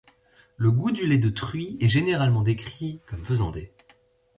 Le 0.57 0.71
goût 0.71 0.89
du 0.89 1.05
lait 1.05 1.19
de 1.19 1.29
truie 1.29 1.77
est 1.79 1.87
généralement 1.87 2.41
décrit 2.41 3.01
comme 3.07 3.23
faisandé. 3.23 3.71